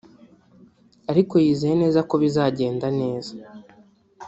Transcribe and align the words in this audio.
ariko 1.11 1.33
yizeye 1.43 1.75
neza 1.83 1.99
ko 2.09 2.15
bizagenda 2.23 2.87
neza 2.99 3.33